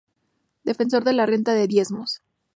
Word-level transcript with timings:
Defensor 0.69 1.03
de 1.03 1.13
la 1.13 1.27
Renta 1.27 1.53
de 1.53 1.67
Diezmos. 1.67 2.23